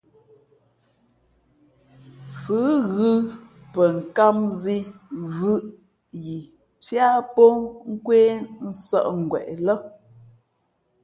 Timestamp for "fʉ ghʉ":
2.41-3.09